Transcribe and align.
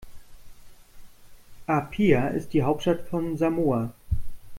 Apia 1.67 2.29
ist 2.29 2.53
die 2.53 2.63
Hauptstadt 2.63 3.01
von 3.07 3.37
Samoa. 3.37 3.93